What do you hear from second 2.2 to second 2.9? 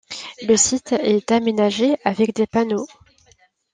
des panneaux.